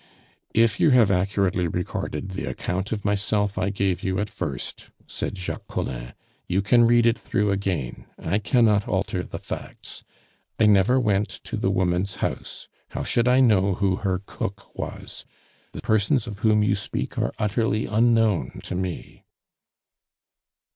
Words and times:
"If 0.55 0.79
you 0.79 0.89
have 0.89 1.11
accurately 1.11 1.67
recorded 1.67 2.29
the 2.29 2.45
account 2.45 2.91
of 2.91 3.05
myself 3.05 3.55
I 3.59 3.69
gave 3.69 4.01
you 4.01 4.17
at 4.17 4.31
first," 4.31 4.89
said 5.05 5.37
Jacques 5.37 5.67
Collin, 5.67 6.13
"you 6.47 6.63
can 6.63 6.85
read 6.85 7.05
it 7.05 7.19
through 7.19 7.51
again. 7.51 8.07
I 8.17 8.39
cannot 8.39 8.87
alter 8.87 9.21
the 9.21 9.37
facts. 9.37 10.03
I 10.59 10.65
never 10.65 10.99
went 10.99 11.29
to 11.43 11.55
the 11.55 11.69
woman's 11.69 12.15
house; 12.15 12.67
how 12.89 13.03
should 13.03 13.27
I 13.27 13.41
know 13.41 13.75
who 13.75 13.97
her 13.97 14.23
cook 14.25 14.73
was? 14.75 15.23
The 15.71 15.81
persons 15.81 16.25
of 16.25 16.39
whom 16.39 16.63
you 16.63 16.73
speak 16.73 17.19
are 17.19 17.31
utterly 17.37 17.85
unknown 17.85 18.59
to 18.63 18.73
me." 18.73 19.23